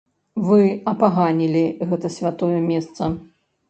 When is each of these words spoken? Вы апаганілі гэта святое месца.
Вы 0.47 0.61
апаганілі 0.93 1.63
гэта 1.93 2.15
святое 2.19 2.53
месца. 2.71 3.17